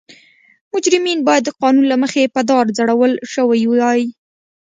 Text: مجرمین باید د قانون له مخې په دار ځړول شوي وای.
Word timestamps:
مجرمین 0.73 1.19
باید 1.27 1.43
د 1.45 1.49
قانون 1.61 1.85
له 1.91 1.95
مخې 2.03 2.23
په 2.35 2.41
دار 2.49 2.65
ځړول 2.77 3.11
شوي 3.33 3.63
وای. 3.67 4.01